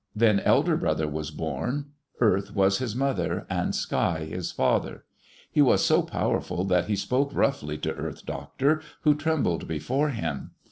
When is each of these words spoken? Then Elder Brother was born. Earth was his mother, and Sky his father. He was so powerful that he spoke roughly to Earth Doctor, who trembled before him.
Then 0.15 0.39
Elder 0.39 0.77
Brother 0.77 1.07
was 1.07 1.29
born. 1.29 1.91
Earth 2.19 2.55
was 2.55 2.79
his 2.79 2.95
mother, 2.95 3.45
and 3.51 3.75
Sky 3.75 4.21
his 4.21 4.51
father. 4.51 5.05
He 5.51 5.61
was 5.61 5.85
so 5.85 6.01
powerful 6.01 6.63
that 6.63 6.85
he 6.87 6.95
spoke 6.95 7.31
roughly 7.35 7.77
to 7.77 7.93
Earth 7.93 8.25
Doctor, 8.25 8.81
who 9.01 9.13
trembled 9.13 9.67
before 9.67 10.09
him. 10.09 10.53